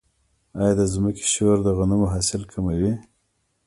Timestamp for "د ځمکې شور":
0.79-1.57